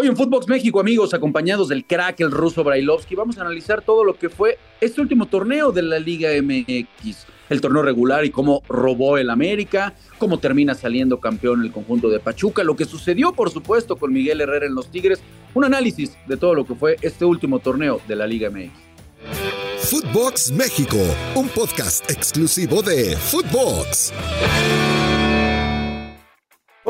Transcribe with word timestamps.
Hoy 0.00 0.06
en 0.06 0.16
Footbox 0.16 0.46
México, 0.46 0.78
amigos, 0.78 1.12
acompañados 1.12 1.66
del 1.66 1.84
crack, 1.84 2.20
el 2.20 2.30
ruso 2.30 2.62
Brailovsky, 2.62 3.16
vamos 3.16 3.36
a 3.36 3.40
analizar 3.40 3.82
todo 3.82 4.04
lo 4.04 4.16
que 4.16 4.28
fue 4.28 4.56
este 4.80 5.00
último 5.00 5.26
torneo 5.26 5.72
de 5.72 5.82
la 5.82 5.98
Liga 5.98 6.30
MX, 6.40 7.26
el 7.48 7.60
torneo 7.60 7.82
regular 7.82 8.24
y 8.24 8.30
cómo 8.30 8.62
robó 8.68 9.18
el 9.18 9.28
América, 9.28 9.94
cómo 10.18 10.38
termina 10.38 10.76
saliendo 10.76 11.18
campeón 11.18 11.64
el 11.64 11.72
conjunto 11.72 12.10
de 12.10 12.20
Pachuca, 12.20 12.62
lo 12.62 12.76
que 12.76 12.84
sucedió, 12.84 13.32
por 13.32 13.50
supuesto, 13.50 13.96
con 13.96 14.12
Miguel 14.12 14.40
Herrera 14.40 14.66
en 14.66 14.76
los 14.76 14.88
Tigres, 14.88 15.18
un 15.52 15.64
análisis 15.64 16.16
de 16.28 16.36
todo 16.36 16.54
lo 16.54 16.64
que 16.64 16.76
fue 16.76 16.94
este 17.02 17.24
último 17.24 17.58
torneo 17.58 18.00
de 18.06 18.14
la 18.14 18.28
Liga 18.28 18.50
MX. 18.50 18.70
Footbox 19.78 20.52
México, 20.52 20.98
un 21.34 21.48
podcast 21.48 22.08
exclusivo 22.08 22.82
de 22.82 23.16
Footbox. 23.16 24.12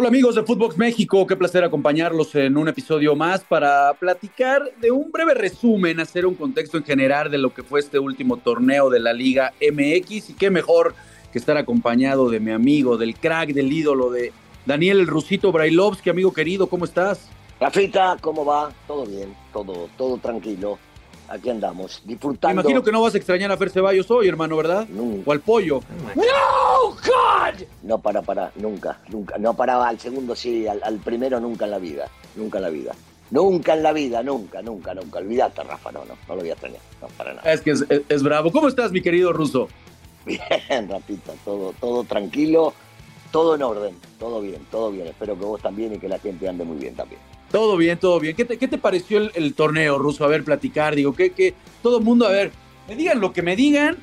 Hola 0.01 0.11
amigos 0.11 0.37
de 0.37 0.45
Footbox 0.45 0.79
México, 0.79 1.27
qué 1.27 1.35
placer 1.35 1.65
acompañarlos 1.65 2.33
en 2.37 2.57
un 2.57 2.69
episodio 2.69 3.17
más 3.17 3.43
para 3.43 3.93
platicar 3.95 4.63
de 4.81 4.93
un 4.93 5.11
breve 5.11 5.35
resumen, 5.35 5.99
hacer 5.99 6.25
un 6.25 6.37
contexto 6.37 6.77
en 6.77 6.85
general 6.85 7.33
de 7.33 7.39
lo 7.39 7.53
que 7.53 7.65
fue 7.65 7.81
este 7.81 7.99
último 7.99 8.37
torneo 8.37 8.91
de 8.91 9.01
la 9.01 9.13
Liga 9.13 9.55
MX 9.61 10.31
y 10.31 10.35
qué 10.35 10.51
mejor 10.51 10.95
que 11.33 11.41
estar 11.41 11.57
acompañado 11.57 12.31
de 12.31 12.39
mi 12.39 12.53
amigo, 12.53 12.97
del 12.97 13.17
crack, 13.17 13.49
del 13.49 13.73
ídolo 13.73 14.09
de 14.09 14.33
Daniel 14.67 15.01
el 15.01 15.09
Rusito 15.09 15.51
Brailovsky, 15.51 16.11
amigo 16.11 16.33
querido, 16.33 16.69
¿cómo 16.69 16.85
estás? 16.85 17.29
Rafita, 17.59 18.19
¿cómo 18.21 18.45
va? 18.45 18.71
Todo 18.87 19.05
bien, 19.05 19.35
todo, 19.53 19.89
todo 19.97 20.19
tranquilo 20.19 20.79
aquí 21.29 21.51
andamos, 21.51 22.03
disfrutando. 22.05 22.57
Me 22.57 22.63
imagino 22.63 22.83
que 22.83 22.93
no 22.93 23.03
vas 23.03 23.15
a 23.15 23.19
extrañar 23.19 23.53
a 23.53 23.57
Fer 23.57 23.71
Ceballos 23.71 24.11
hoy, 24.11 24.29
hermano, 24.29 24.57
¿verdad? 24.57 24.89
Nunca. 24.89 25.31
O 25.31 25.33
al 25.33 25.41
pollo. 25.41 25.81
¡No, 26.15 26.91
God! 26.91 27.65
No 27.83 27.99
para, 27.99 28.23
para, 28.23 28.51
nunca, 28.57 29.01
nunca. 29.09 29.39
No 29.39 29.55
paraba 29.55 29.89
al 29.89 29.99
segundo 29.99 30.35
sí, 30.35 30.67
al, 30.67 30.99
primero 30.99 31.39
nunca 31.41 31.67
en 31.67 31.71
la 31.71 31.79
vida, 31.79 32.09
nunca 32.37 32.59
en 32.59 32.63
la 32.63 32.71
vida. 32.71 32.95
Nunca 33.31 33.75
en 33.75 33.83
la 33.83 33.93
vida, 33.93 34.23
nunca, 34.23 34.63
nunca, 34.63 34.95
nunca. 34.95 35.19
Olvídate, 35.19 35.63
Rafa, 35.63 35.93
no, 35.93 36.03
no, 36.07 36.15
no 36.27 36.35
lo 36.35 36.41
voy 36.41 36.49
a 36.49 36.55
extrañar, 36.55 36.81
no, 37.03 37.09
para 37.09 37.35
nada. 37.35 37.53
Es 37.53 37.61
que 37.61 37.75
es, 38.09 38.23
bravo. 38.23 38.51
¿Cómo 38.51 38.69
estás, 38.69 38.91
mi 38.91 39.03
querido 39.03 39.35
Ruso? 39.35 39.69
Bien, 40.25 40.41
Rafita, 40.89 41.33
todo, 41.45 41.75
todo 41.79 42.05
tranquilo, 42.05 42.73
todo 43.31 43.55
en 43.55 43.63
orden, 43.63 43.95
todo 44.19 44.41
bien, 44.41 44.67
todo 44.71 44.91
bien. 44.91 45.09
Espero 45.09 45.39
que 45.39 45.45
vos 45.45 45.61
también 45.61 45.93
y 45.95 45.99
que 45.99 46.09
la 46.09 46.19
gente 46.19 46.49
ande 46.49 46.65
muy 46.65 46.79
bien 46.79 46.95
también. 46.95 47.21
Todo 47.51 47.77
bien, 47.77 47.99
todo 47.99 48.21
bien. 48.21 48.37
¿Qué 48.37 48.45
te, 48.45 48.79
pareció 48.79 49.19
el, 49.19 49.55
torneo, 49.55 49.99
Ruso? 49.99 50.25
A 50.25 50.29
ver, 50.29 50.45
platicar. 50.45 50.95
Digo, 50.95 51.15
que, 51.15 51.31
que 51.31 51.55
todo 51.83 51.99
el 51.99 52.05
mundo, 52.05 52.27
a 52.27 52.31
ver, 52.31 52.53
me 52.89 52.95
digan 52.95 53.21
lo 53.21 53.33
que 53.33 53.43
me 53.43 53.57
digan. 53.57 53.97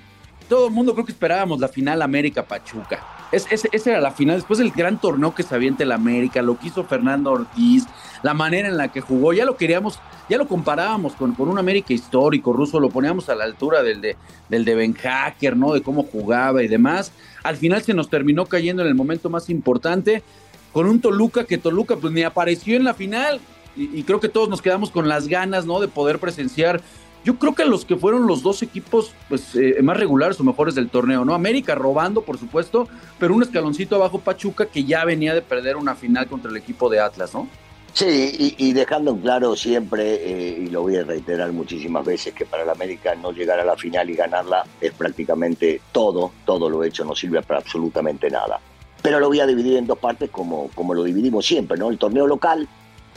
Todo 0.50 0.68
el 0.68 0.74
mundo 0.74 0.94
creo 0.94 1.06
que 1.06 1.12
esperábamos 1.12 1.60
la 1.60 1.68
final 1.68 2.02
América-Pachuca. 2.02 3.04
Es, 3.32 3.48
esa 3.50 3.90
era 3.90 4.00
la 4.00 4.12
final, 4.12 4.38
después 4.38 4.60
del 4.60 4.72
gran 4.72 5.02
torneo 5.02 5.34
que 5.34 5.44
se 5.44 5.56
avienta 5.56 5.84
el 5.84 5.92
América, 5.92 6.42
lo 6.42 6.58
que 6.58 6.68
hizo 6.68 6.84
Fernando 6.84 7.32
Ortiz, 7.32 7.86
la 8.22 8.36
manera 8.36 8.68
en 8.68 8.78
la 8.78 8.90
que 8.90 9.02
jugó, 9.02 9.34
ya 9.34 9.44
lo 9.46 9.58
queríamos, 9.58 10.00
ya 10.30 10.38
lo 10.38 10.48
comparábamos 10.48 11.14
con, 11.14 11.34
con 11.34 11.50
un 11.50 11.58
América 11.58 11.94
histórico, 11.94 12.54
ruso, 12.54 12.80
lo 12.80 12.90
poníamos 12.90 13.28
a 13.30 13.36
la 13.36 13.44
altura 13.44 13.82
del 13.82 14.02
de, 14.02 14.16
del 14.48 14.64
de 14.64 14.76
Ben 14.76 14.94
Hacker, 14.94 15.58
¿no? 15.58 15.74
De 15.74 15.82
cómo 15.82 16.04
jugaba 16.04 16.62
y 16.62 16.68
demás. 16.68 17.12
Al 17.44 17.58
final 17.58 17.82
se 17.82 17.96
nos 17.96 18.10
terminó 18.10 18.46
cayendo 18.46 18.84
en 18.84 18.88
el 18.88 18.96
momento 18.96 19.30
más 19.30 19.50
importante 19.50 20.24
con 20.76 20.90
un 20.90 21.00
Toluca 21.00 21.46
que 21.46 21.58
Toluca 21.58 21.96
pues 21.96 22.12
ni 22.12 22.24
apareció 22.24 22.76
en 22.76 22.84
la 22.84 22.94
final 22.94 23.40
y, 23.78 24.04
creo 24.04 24.20
que 24.20 24.28
todos 24.28 24.50
nos 24.50 24.62
quedamos 24.62 24.92
con 24.92 25.08
las 25.08 25.30
ganas, 25.30 25.66
¿no? 25.66 25.80
De 25.80 25.88
poder 25.88 26.20
presenciar. 26.20 26.82
Yo 27.24 27.40
creo 27.40 27.56
que 27.56 27.64
los 27.64 27.86
que 27.86 27.96
fueron 27.96 28.28
los 28.28 28.44
dos 28.44 28.62
equipos 28.62 29.14
pues 29.30 29.56
eh, 29.56 29.82
más 29.82 29.96
regulares 29.96 30.38
o 30.42 30.44
mejores 30.44 30.76
del 30.76 30.90
torneo, 30.90 31.24
¿no? 31.24 31.34
América 31.34 31.76
robando, 31.76 32.24
por 32.24 32.38
supuesto, 32.38 32.90
pero 33.18 33.34
un 33.34 33.42
escaloncito 33.42 33.96
abajo 33.96 34.20
Pachuca 34.20 34.66
que 34.66 34.84
ya 34.84 35.06
venía 35.06 35.34
de 35.34 35.42
perder 35.42 35.78
una 35.78 35.96
final 35.96 36.28
contra 36.28 36.52
el 36.52 36.58
equipo 36.58 36.90
de 36.90 37.00
Atlas, 37.00 37.34
¿no? 37.34 37.48
Sí, 37.94 38.56
y, 38.58 38.74
dejando 38.74 39.12
en 39.12 39.22
claro 39.22 39.56
siempre, 39.56 40.16
eh, 40.16 40.60
y 40.60 40.68
lo 40.68 40.82
voy 40.82 40.98
a 40.98 41.04
reiterar 41.04 41.54
muchísimas 41.54 42.04
veces, 42.04 42.34
que 42.34 42.46
para 42.46 42.64
el 42.64 42.70
América 42.70 43.16
no 43.16 43.32
llegar 43.32 43.62
a 43.62 43.64
la 43.64 43.78
final 43.78 44.10
y 44.10 44.16
ganarla 44.16 44.66
es 44.82 44.92
prácticamente 44.92 45.80
todo, 45.94 46.34
todo 46.46 46.70
lo 46.70 46.84
hecho 46.84 47.06
no 47.06 47.16
sirve 47.16 47.42
para 47.44 47.62
absolutamente 47.62 48.30
nada 48.30 48.60
pero 49.06 49.20
lo 49.20 49.28
voy 49.28 49.40
a 49.40 49.46
dividir 49.46 49.78
en 49.78 49.86
dos 49.86 50.00
partes 50.00 50.32
como, 50.32 50.70
como 50.74 50.96
lo 50.96 51.04
dividimos 51.04 51.46
siempre, 51.46 51.78
¿no? 51.78 51.90
El 51.92 52.00
torneo 52.00 52.26
local, 52.26 52.68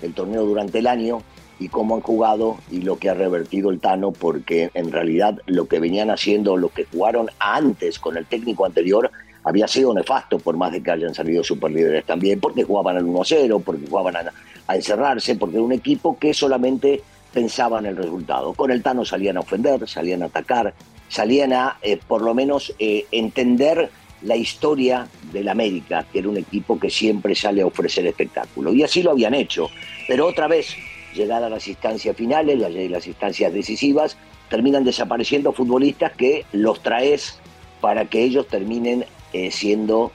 el 0.03 0.12
torneo 0.12 0.44
durante 0.44 0.81
el 0.81 0.87
año 0.87 1.22
y 1.59 1.69
cómo 1.69 1.94
han 1.94 2.03
jugado 2.03 2.59
y 2.71 2.82
lo 2.82 2.99
que 2.99 3.09
ha 3.09 3.15
revertido 3.15 3.71
el 3.71 3.81
Tano, 3.81 4.12
porque 4.12 4.71
en 4.75 4.93
realidad 4.93 5.38
lo 5.47 5.66
que 5.66 5.81
venían 5.81 6.10
haciendo, 6.10 6.59
lo 6.59 6.69
que 6.69 6.84
jugaron 6.84 7.31
antes 7.38 7.98
con 7.98 8.19
el 8.19 8.27
técnico 8.27 8.66
anterior, 8.66 9.10
había 9.44 9.66
sido 9.66 9.94
nefasto, 9.94 10.38
por 10.38 10.59
más 10.59 10.72
de 10.72 10.82
que 10.82 10.91
hayan 10.91 11.15
salido 11.15 11.43
superlíderes 11.43 12.04
también, 12.04 12.38
porque 12.38 12.65
jugaban 12.65 12.98
al 12.98 13.06
1-0, 13.06 13.62
porque 13.62 13.87
jugaban 13.88 14.15
a, 14.16 14.75
encerrarse, 14.75 15.37
porque 15.37 15.56
era 15.56 15.65
un 15.65 15.72
equipo 15.72 16.19
que 16.19 16.34
solamente 16.34 17.03
pensaba 17.32 17.78
en 17.78 17.87
el 17.87 17.97
resultado. 17.97 18.53
Con 18.53 18.71
el 18.71 18.82
Tano 18.82 19.06
salían 19.06 19.38
a 19.38 19.41
ofender, 19.41 19.88
salían 19.88 20.22
a 20.22 20.27
atacar, 20.27 20.75
salían 21.09 21.54
a, 21.54 21.78
eh, 21.81 21.98
por 22.06 22.21
lo 22.21 22.34
menos, 22.34 22.75
eh, 22.78 23.06
entender 23.10 23.91
la 24.22 24.36
historia 24.36 25.06
del 25.32 25.48
América, 25.48 26.04
que 26.12 26.18
era 26.18 26.28
un 26.28 26.36
equipo 26.36 26.78
que 26.78 26.90
siempre 26.90 27.34
sale 27.34 27.62
a 27.62 27.66
ofrecer 27.66 28.06
espectáculo. 28.06 28.72
Y 28.72 28.82
así 28.82 29.02
lo 29.02 29.12
habían 29.12 29.34
hecho. 29.34 29.70
Pero 30.06 30.26
otra 30.26 30.48
vez, 30.48 30.74
llegar 31.14 31.42
a 31.42 31.48
las 31.48 31.66
instancias 31.68 32.16
finales, 32.16 32.58
las, 32.58 33.06
instancias 33.06 33.52
decisivas, 33.52 34.16
terminan 34.48 34.84
desapareciendo 34.84 35.52
futbolistas 35.52 36.12
que 36.12 36.44
los 36.52 36.82
traes 36.82 37.38
para 37.80 38.06
que 38.06 38.22
ellos 38.22 38.48
terminen 38.48 39.04
eh, 39.32 39.50
siendo 39.50 40.10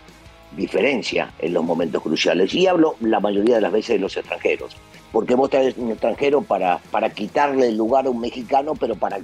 diferencia 0.57 1.31
en 1.39 1.53
los 1.53 1.63
momentos 1.63 2.01
cruciales. 2.01 2.53
Y 2.53 2.67
hablo 2.67 2.95
la 2.99 3.19
mayoría 3.19 3.55
de 3.55 3.61
las 3.61 3.71
veces 3.71 3.95
de 3.95 3.99
los 3.99 4.17
extranjeros, 4.17 4.75
porque 5.11 5.35
vos 5.35 5.49
traes 5.49 5.77
un 5.77 5.91
extranjero 5.91 6.41
para, 6.41 6.79
para 6.91 7.09
quitarle 7.11 7.69
el 7.69 7.77
lugar 7.77 8.05
a 8.05 8.09
un 8.09 8.19
mexicano, 8.19 8.73
pero 8.75 8.95
para, 8.95 9.19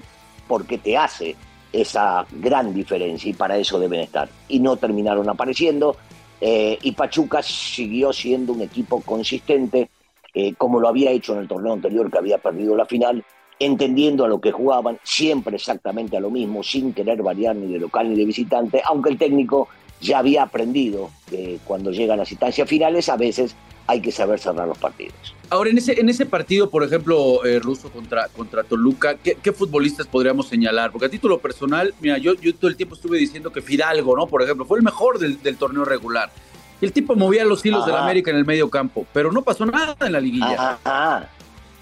porque 0.47 0.78
te 0.78 0.96
hace 0.96 1.35
esa 1.72 2.25
gran 2.31 2.74
diferencia 2.74 3.30
y 3.30 3.34
para 3.34 3.57
eso 3.57 3.80
deben 3.80 4.02
estar. 4.02 4.30
Y 4.47 4.59
no 4.59 4.78
terminaron 4.78 5.30
apareciendo. 5.30 5.96
Eh, 6.41 6.78
y 6.81 6.91
Pachuca 6.94 7.44
siguió 7.44 8.13
siendo 8.13 8.53
un 8.53 8.62
equipo 8.62 9.02
consistente, 9.02 9.90
eh, 10.34 10.53
como 10.56 10.79
lo 10.79 10.88
había 10.88 11.12
hecho 11.12 11.34
en 11.34 11.40
el 11.40 11.47
torneo 11.47 11.74
anterior 11.74 12.09
que 12.09 12.18
había 12.18 12.38
perdido 12.38 12.75
la 12.75 12.85
final, 12.85 13.24
entendiendo 13.59 14.24
a 14.24 14.29
lo 14.29 14.40
que 14.40 14.52
jugaban, 14.52 15.00
siempre 15.03 15.58
exactamente 15.58 16.16
a 16.16 16.22
lo 16.22 16.29
mismo, 16.29 16.63
sin 16.63 16.94
querer 16.94 17.22
variar 17.22 17.56
ni 17.56 17.72
de 17.72 17.79
local 17.79 18.09
ni 18.09 18.16
de 18.16 18.25
visitante, 18.25 18.81
aunque 18.85 19.09
el 19.09 19.18
técnico 19.18 19.68
ya 20.00 20.19
había 20.19 20.44
aprendido 20.44 21.09
que 21.29 21.59
cuando 21.66 21.91
llegan 21.91 22.19
las 22.19 22.31
instancias 22.31 22.69
finales 22.69 23.09
a 23.09 23.18
veces 23.18 23.56
hay 23.90 24.02
que 24.02 24.12
saber 24.12 24.40
cerrar 24.40 24.68
los 24.68 24.78
partidos. 24.78 25.16
Ahora, 25.50 25.72
en 25.72 25.80
ese, 25.80 26.00
en 26.00 26.10
ese 26.10 26.28
partido, 26.28 26.70
por 26.70 26.84
ejemplo, 26.84 27.44
eh, 27.44 27.58
Ruso 27.58 27.90
contra, 27.92 28.28
contra 28.28 28.64
Toluca, 28.64 29.16
¿qué, 29.16 29.52
futbolistas 29.52 30.06
podríamos 30.06 30.48
señalar? 30.48 30.92
Porque 30.92 31.08
a 31.08 31.10
título 31.10 31.40
personal, 31.40 31.96
mira, 32.00 32.20
yo, 32.20 32.36
yo 32.36 32.54
todo 32.54 32.70
el 32.70 32.78
tiempo 32.78 32.94
estuve 32.94 33.18
diciendo 33.18 33.52
que 33.52 33.64
Fidalgo, 33.64 34.16
¿no? 34.16 34.28
Por 34.28 34.44
ejemplo, 34.44 34.64
fue 34.66 34.78
el 34.78 34.84
mejor 34.84 35.18
del, 35.18 35.58
torneo 35.58 35.86
regular. 35.86 36.30
El 36.80 36.94
tipo 36.94 37.16
movía 37.16 37.44
los 37.46 37.66
hilos 37.66 37.84
de 37.88 37.92
la 37.92 38.04
América 38.04 38.30
en 38.30 38.38
el 38.38 38.46
medio 38.46 38.70
campo, 38.70 39.08
pero 39.12 39.32
no 39.32 39.42
pasó 39.42 39.66
nada 39.66 39.98
en 40.06 40.12
la 40.12 40.20
liguilla. 40.20 40.78
Ajá. 40.84 41.28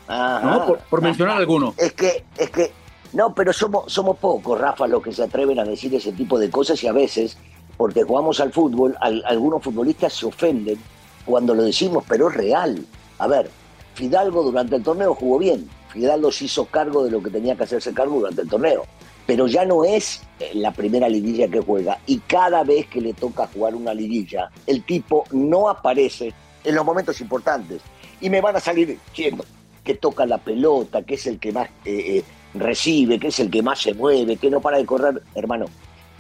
¿No? 0.08 0.78
Por, 0.90 1.02
mencionar 1.02 1.36
alguno. 1.36 1.74
Es 1.76 1.92
que, 1.92 2.24
es 2.38 2.50
que, 2.50 2.72
no, 3.12 3.34
pero 3.36 3.52
somos, 3.52 3.92
somos 3.92 4.18
pocos, 4.18 4.58
Rafa, 4.58 4.88
los 4.88 5.04
que 5.04 5.12
se 5.12 5.24
atreven 5.24 5.60
a 5.60 5.66
decir 5.66 5.94
ese 5.94 6.14
tipo 6.14 6.40
de 6.40 6.50
cosas 6.50 6.82
y 6.84 6.88
a 6.88 6.94
veces, 6.94 7.38
porque 7.76 8.04
jugamos 8.04 8.40
al 8.40 8.54
fútbol, 8.54 8.96
algunos 9.02 9.62
futbolistas 9.62 10.14
se 10.14 10.26
ofenden 10.26 10.80
cuando 11.28 11.54
lo 11.54 11.64
decimos, 11.64 12.06
pero 12.08 12.30
es 12.30 12.36
real. 12.36 12.84
A 13.20 13.28
ver, 13.28 13.52
Fidalgo 13.94 14.44
durante 14.44 14.78
el 14.78 14.84
torneo 14.84 15.14
jugó 15.14 15.40
bien. 15.40 15.70
Fidalgo 15.90 16.32
se 16.32 16.46
hizo 16.46 16.66
cargo 16.66 17.04
de 17.04 17.12
lo 17.12 17.22
que 17.22 17.30
tenía 17.30 17.56
que 17.56 17.64
hacerse 17.64 17.94
cargo 17.94 18.20
durante 18.20 18.42
el 18.44 18.50
torneo. 18.50 18.86
Pero 19.26 19.46
ya 19.46 19.66
no 19.66 19.84
es 19.84 20.22
eh, 20.40 20.52
la 20.54 20.72
primera 20.72 21.10
liguilla 21.10 21.50
que 21.50 21.60
juega. 21.60 22.00
Y 22.08 22.20
cada 22.20 22.64
vez 22.64 22.88
que 22.88 23.02
le 23.02 23.14
toca 23.14 23.48
jugar 23.48 23.76
una 23.76 23.94
liguilla, 23.94 24.50
el 24.66 24.84
tipo 24.84 25.26
no 25.32 25.68
aparece 25.68 26.34
en 26.64 26.76
los 26.76 26.86
momentos 26.86 27.20
importantes. 27.20 27.82
Y 28.22 28.30
me 28.30 28.40
van 28.40 28.56
a 28.56 28.62
salir 28.62 28.98
diciendo 29.10 29.44
que 29.84 29.96
toca 29.96 30.26
la 30.26 30.38
pelota, 30.38 31.04
que 31.04 31.16
es 31.16 31.28
el 31.28 31.40
que 31.40 31.52
más 31.52 31.68
eh, 31.84 32.18
eh, 32.18 32.24
recibe, 32.54 33.20
que 33.20 33.28
es 33.28 33.40
el 33.40 33.50
que 33.50 33.62
más 33.62 33.82
se 33.82 33.94
mueve, 33.94 34.38
que 34.38 34.50
no 34.50 34.62
para 34.62 34.78
de 34.78 34.86
correr. 34.86 35.22
Hermano, 35.36 35.66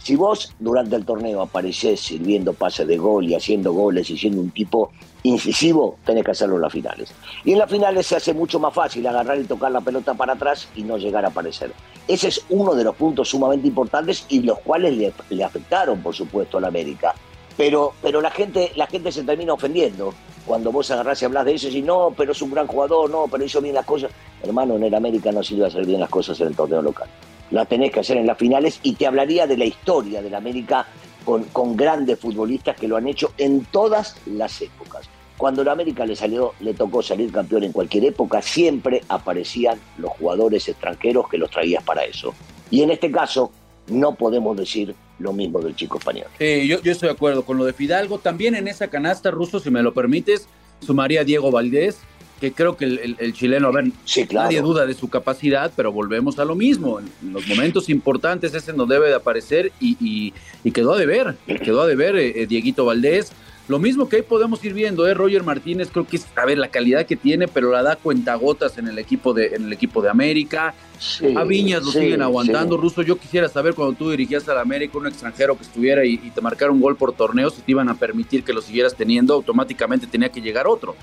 si 0.07 0.15
vos 0.15 0.53
durante 0.57 0.95
el 0.95 1.03
torneo 1.03 1.41
apareces 1.41 1.99
sirviendo 1.99 2.53
pases 2.53 2.87
de 2.87 2.97
gol 2.97 3.25
y 3.27 3.35
haciendo 3.35 3.73
goles 3.73 4.09
y 4.09 4.17
siendo 4.17 4.39
un 4.39 4.51
tipo 4.51 4.89
incisivo, 5.23 5.97
tenés 6.05 6.23
que 6.23 6.31
hacerlo 6.31 6.55
en 6.55 6.61
las 6.61 6.71
finales. 6.71 7.13
Y 7.43 7.51
en 7.51 7.59
las 7.59 7.69
finales 7.69 8.07
se 8.07 8.15
hace 8.15 8.33
mucho 8.33 8.57
más 8.57 8.73
fácil 8.73 9.05
agarrar 9.05 9.37
y 9.37 9.43
tocar 9.43 9.69
la 9.69 9.81
pelota 9.81 10.13
para 10.13 10.31
atrás 10.31 10.69
y 10.77 10.83
no 10.83 10.97
llegar 10.97 11.25
a 11.25 11.27
aparecer. 11.27 11.73
Ese 12.07 12.29
es 12.29 12.41
uno 12.47 12.73
de 12.73 12.85
los 12.85 12.95
puntos 12.95 13.27
sumamente 13.27 13.67
importantes 13.67 14.25
y 14.29 14.43
los 14.43 14.59
cuales 14.59 15.13
le, 15.29 15.43
afectaron, 15.43 16.01
por 16.01 16.15
supuesto, 16.15 16.57
a 16.57 16.61
la 16.61 16.69
América. 16.69 17.13
Pero, 17.57 17.91
pero 18.01 18.21
la, 18.21 18.31
gente, 18.31 18.71
la 18.77 18.87
gente 18.87 19.11
se 19.11 19.23
termina 19.23 19.51
ofendiendo 19.51 20.13
cuando 20.45 20.71
vos 20.71 20.89
agarrás 20.89 21.21
y 21.21 21.25
hablas 21.25 21.43
de 21.43 21.55
eso 21.55 21.67
y 21.67 21.81
no, 21.81 22.13
pero 22.15 22.31
es 22.31 22.41
un 22.41 22.51
gran 22.51 22.65
jugador, 22.65 23.09
no, 23.09 23.25
pero 23.29 23.43
hizo 23.43 23.59
bien 23.59 23.75
las 23.75 23.85
cosas. 23.85 24.09
Hermano, 24.41 24.77
en 24.77 24.83
el 24.83 24.95
América 24.95 25.33
no 25.33 25.43
sirve 25.43 25.65
hacer 25.65 25.85
bien 25.85 25.99
las 25.99 26.09
cosas 26.09 26.39
en 26.39 26.47
el 26.47 26.55
torneo 26.55 26.81
local 26.81 27.09
la 27.51 27.65
tenés 27.65 27.91
que 27.91 27.99
hacer 27.99 28.17
en 28.17 28.27
las 28.27 28.37
finales 28.37 28.79
y 28.83 28.93
te 28.93 29.07
hablaría 29.07 29.47
de 29.47 29.57
la 29.57 29.65
historia 29.65 30.21
del 30.21 30.35
América 30.35 30.87
con, 31.23 31.43
con 31.45 31.75
grandes 31.75 32.19
futbolistas 32.19 32.77
que 32.77 32.87
lo 32.87 32.97
han 32.97 33.07
hecho 33.07 33.33
en 33.37 33.65
todas 33.65 34.15
las 34.25 34.61
épocas. 34.61 35.09
Cuando 35.37 35.63
la 35.63 35.73
América 35.73 36.05
le 36.05 36.15
salió, 36.15 36.53
le 36.61 36.73
tocó 36.73 37.03
salir 37.03 37.31
campeón 37.31 37.63
en 37.63 37.71
cualquier 37.71 38.05
época, 38.05 38.41
siempre 38.41 39.01
aparecían 39.07 39.79
los 39.97 40.11
jugadores 40.11 40.67
extranjeros 40.67 41.29
que 41.29 41.37
los 41.37 41.51
traías 41.51 41.83
para 41.83 42.03
eso. 42.05 42.33
Y 42.71 42.81
en 42.81 42.89
este 42.89 43.11
caso, 43.11 43.51
no 43.87 44.15
podemos 44.15 44.57
decir 44.57 44.95
lo 45.19 45.33
mismo 45.33 45.59
del 45.59 45.75
chico 45.75 45.97
español. 45.97 46.27
yo, 46.39 46.81
yo 46.81 46.91
estoy 46.91 47.07
de 47.07 47.13
acuerdo 47.13 47.45
con 47.45 47.57
lo 47.57 47.65
de 47.65 47.73
Fidalgo. 47.73 48.19
También 48.19 48.55
en 48.55 48.67
esa 48.67 48.89
canasta, 48.89 49.31
Ruso, 49.31 49.59
si 49.59 49.69
me 49.69 49.83
lo 49.83 49.93
permites, 49.93 50.47
sumaría 50.85 51.23
Diego 51.23 51.51
Valdés, 51.51 51.99
que 52.39 52.51
creo 52.51 52.77
que 52.77 52.85
el, 52.85 53.33
chileno, 53.33 53.67
a 53.67 53.71
ver, 53.71 53.91
nadie 54.31 54.61
duda 54.61 54.85
de 54.85 54.93
su 54.93 55.09
capacidad, 55.09 55.71
pero 55.75 55.91
volvemos 55.91 56.37
a 56.39 56.45
lo 56.45 56.55
mismo. 56.55 56.99
En 56.99 57.33
los 57.33 57.47
momentos 57.47 57.89
importantes 57.89 58.53
es 58.53 58.67
en 58.67 58.77
donde 58.77 58.95
debe 58.95 59.07
de 59.07 59.15
aparecer 59.15 59.71
y, 59.79 60.33
quedó 60.73 60.93
a 60.93 60.97
deber, 60.97 61.35
quedó 61.63 61.81
a 61.81 61.87
deber 61.87 62.15
eh, 62.15 62.43
eh, 62.43 62.47
Dieguito 62.47 62.85
Valdés. 62.85 63.31
Lo 63.67 63.79
mismo 63.79 64.07
que 64.07 64.17
ahí 64.17 64.21
podemos 64.21 64.63
ir 64.63 64.73
viendo, 64.73 65.05
¿eh? 65.07 65.13
Roger 65.13 65.43
Martínez, 65.43 65.89
creo 65.91 66.07
que 66.07 66.15
es, 66.15 66.27
a 66.37 66.45
ver, 66.45 66.57
la 66.57 66.69
calidad 66.69 67.05
que 67.05 67.17
tiene, 67.17 67.49
pero 67.49 67.69
la 67.69 67.83
da 67.83 67.97
cuentagotas 67.97 68.77
en 68.77 68.87
el 68.87 68.97
equipo 68.97 69.33
de, 69.33 69.47
en 69.47 69.65
el 69.65 69.73
equipo 69.73 70.01
de 70.01 70.09
América. 70.09 70.73
a 71.35 71.43
Viñas 71.43 71.83
lo 71.83 71.91
siguen 71.91 72.21
aguantando. 72.21 72.77
Ruso, 72.77 73.01
yo 73.01 73.17
quisiera 73.17 73.49
saber 73.49 73.73
cuando 73.73 73.97
tú 73.97 74.09
dirigías 74.09 74.47
al 74.47 74.59
América, 74.59 74.97
un 74.97 75.07
extranjero 75.07 75.57
que 75.57 75.63
estuviera 75.63 76.05
y, 76.05 76.17
te 76.17 76.39
marcara 76.39 76.71
un 76.71 76.79
gol 76.79 76.95
por 76.95 77.11
torneo, 77.11 77.49
si 77.49 77.61
te 77.61 77.71
iban 77.71 77.89
a 77.89 77.95
permitir 77.95 78.43
que 78.43 78.53
lo 78.53 78.61
siguieras 78.61 78.95
teniendo, 78.95 79.33
automáticamente 79.33 80.07
tenía 80.07 80.29
que 80.29 80.39
llegar 80.39 80.65
otro. 80.65 80.95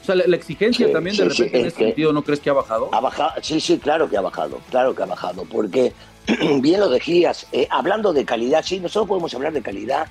O 0.00 0.04
sea, 0.04 0.14
la, 0.14 0.36
exigencia 0.36 0.90
también 0.92 1.16
de 1.16 1.24
repente 1.24 1.60
en 1.60 1.66
ese 1.66 1.76
sentido, 1.76 2.12
¿no 2.12 2.22
crees 2.22 2.40
que 2.40 2.50
ha 2.50 2.54
bajado? 2.54 2.88
Ha 2.92 3.00
bajado, 3.00 3.32
sí, 3.42 3.60
sí, 3.60 3.78
claro 3.78 4.08
que 4.08 4.16
ha 4.16 4.22
bajado, 4.22 4.60
claro 4.70 4.94
que 4.94 5.02
ha 5.02 5.06
bajado, 5.06 5.44
porque 5.44 5.92
bien 6.60 6.80
lo 6.80 6.88
decías, 6.88 7.46
eh, 7.52 7.68
hablando 7.70 8.12
de 8.12 8.24
calidad, 8.24 8.64
sí, 8.64 8.80
nosotros 8.80 9.08
podemos 9.08 9.34
hablar 9.34 9.52
de 9.52 9.62
calidad 9.62 10.06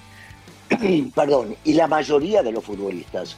perdón, 1.15 1.56
y 1.63 1.74
la 1.74 1.88
mayoría 1.88 2.44
de 2.44 2.51
los 2.51 2.63
futbolistas 2.63 3.38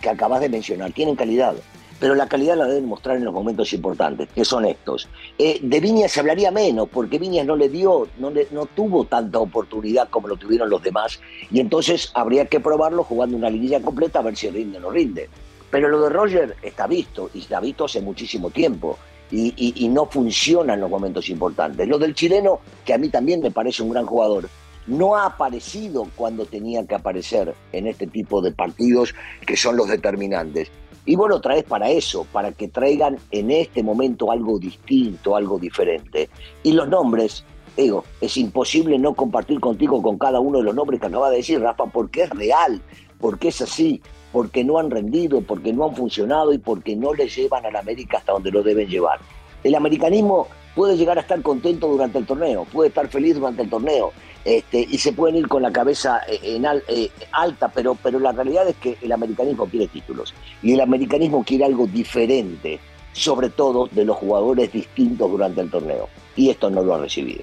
que 0.00 0.08
acabas 0.08 0.40
de 0.40 0.48
mencionar 0.48 0.92
tienen 0.92 1.16
calidad, 1.16 1.54
pero 2.00 2.14
la 2.14 2.28
calidad 2.28 2.56
la 2.56 2.66
deben 2.66 2.86
mostrar 2.86 3.16
en 3.16 3.24
los 3.24 3.34
momentos 3.34 3.72
importantes, 3.72 4.28
que 4.32 4.44
son 4.44 4.64
estos. 4.64 5.08
Eh, 5.38 5.58
de 5.60 5.80
Viñas 5.80 6.12
se 6.12 6.20
hablaría 6.20 6.50
menos, 6.50 6.88
porque 6.88 7.18
Viñas 7.18 7.46
no 7.46 7.56
le 7.56 7.68
dio, 7.68 8.08
no, 8.18 8.32
no 8.52 8.66
tuvo 8.66 9.04
tanta 9.04 9.38
oportunidad 9.38 10.08
como 10.08 10.28
lo 10.28 10.36
tuvieron 10.36 10.70
los 10.70 10.82
demás, 10.82 11.20
y 11.50 11.60
entonces 11.60 12.10
habría 12.14 12.46
que 12.46 12.60
probarlo 12.60 13.02
jugando 13.02 13.36
una 13.36 13.50
liguilla 13.50 13.80
completa 13.80 14.20
a 14.20 14.22
ver 14.22 14.36
si 14.36 14.50
rinde 14.50 14.78
o 14.78 14.80
no 14.80 14.90
rinde. 14.90 15.28
Pero 15.70 15.88
lo 15.88 16.00
de 16.02 16.08
Roger 16.08 16.56
está 16.62 16.86
visto, 16.86 17.30
y 17.34 17.40
está 17.40 17.60
visto 17.60 17.84
hace 17.84 18.00
muchísimo 18.00 18.50
tiempo. 18.50 18.98
Y, 19.30 19.88
no 19.92 20.06
funciona 20.06 20.72
en 20.72 20.80
los 20.80 20.88
momentos 20.88 21.28
importantes. 21.28 21.86
Lo 21.86 21.98
del 21.98 22.14
chileno, 22.14 22.60
que 22.86 22.94
a 22.94 22.98
mí 22.98 23.10
también 23.10 23.40
me 23.40 23.50
parece 23.50 23.82
un 23.82 23.90
gran 23.90 24.06
jugador, 24.06 24.48
no 24.86 25.16
ha 25.16 25.26
aparecido 25.26 26.08
cuando 26.16 26.46
tenía 26.46 26.86
que 26.86 26.94
aparecer 26.94 27.54
en 27.72 27.86
este 27.86 28.06
tipo 28.06 28.40
de 28.40 28.52
partidos 28.52 29.14
que 29.46 29.54
son 29.54 29.76
los 29.76 29.88
determinantes. 29.88 30.70
Y 31.04 31.16
vos 31.16 31.28
lo 31.28 31.40
traes 31.42 31.64
para 31.64 31.90
eso, 31.90 32.26
para 32.32 32.52
que 32.52 32.68
traigan 32.68 33.18
en 33.30 33.50
este 33.50 33.82
momento 33.82 34.32
algo 34.32 34.58
distinto, 34.58 35.36
algo 35.36 35.58
diferente. 35.58 36.30
Y 36.62 36.72
los 36.72 36.88
nombres, 36.88 37.44
digo, 37.76 38.04
es 38.22 38.36
imposible 38.38 38.98
no 38.98 39.14
compartir 39.14 39.60
contigo 39.60 40.02
con 40.02 40.16
cada 40.16 40.40
uno 40.40 40.58
de 40.58 40.64
los 40.64 40.74
nombres 40.74 41.00
que 41.00 41.06
acaba 41.06 41.30
de 41.30 41.38
decir 41.38 41.60
Rafa, 41.60 41.84
porque 41.86 42.22
es 42.22 42.30
real, 42.30 42.80
porque 43.20 43.48
es 43.48 43.60
así, 43.60 44.00
porque 44.32 44.64
no 44.64 44.78
han 44.78 44.90
rendido, 44.90 45.40
porque 45.40 45.72
no 45.72 45.86
han 45.86 45.96
funcionado 45.96 46.52
y 46.52 46.58
porque 46.58 46.96
no 46.96 47.14
le 47.14 47.28
llevan 47.28 47.66
a 47.66 47.70
la 47.70 47.80
América 47.80 48.18
hasta 48.18 48.32
donde 48.32 48.50
lo 48.50 48.62
deben 48.62 48.88
llevar. 48.88 49.18
El 49.64 49.74
americanismo 49.74 50.48
puede 50.74 50.96
llegar 50.96 51.18
a 51.18 51.22
estar 51.22 51.42
contento 51.42 51.88
durante 51.88 52.18
el 52.18 52.26
torneo, 52.26 52.64
puede 52.72 52.88
estar 52.88 53.08
feliz 53.08 53.34
durante 53.34 53.62
el 53.62 53.70
torneo, 53.70 54.12
este, 54.44 54.86
y 54.88 54.98
se 54.98 55.12
pueden 55.12 55.36
ir 55.36 55.48
con 55.48 55.62
la 55.62 55.72
cabeza 55.72 56.20
eh, 56.28 56.60
eh, 56.88 57.10
alta, 57.32 57.68
pero, 57.68 57.96
pero 58.00 58.20
la 58.20 58.32
realidad 58.32 58.68
es 58.68 58.76
que 58.76 58.96
el 59.02 59.12
americanismo 59.12 59.66
quiere 59.66 59.88
títulos 59.88 60.32
y 60.62 60.72
el 60.72 60.80
americanismo 60.80 61.44
quiere 61.44 61.64
algo 61.64 61.86
diferente, 61.86 62.78
sobre 63.12 63.50
todo 63.50 63.88
de 63.90 64.04
los 64.04 64.16
jugadores 64.16 64.72
distintos 64.72 65.30
durante 65.30 65.60
el 65.60 65.70
torneo, 65.70 66.08
y 66.36 66.50
esto 66.50 66.70
no 66.70 66.82
lo 66.82 66.94
ha 66.94 66.98
recibido. 66.98 67.42